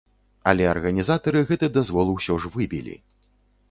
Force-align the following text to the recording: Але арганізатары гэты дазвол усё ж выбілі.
Але 0.51 0.63
арганізатары 0.71 1.39
гэты 1.53 1.71
дазвол 1.79 2.07
усё 2.19 2.33
ж 2.43 2.55
выбілі. 2.57 3.01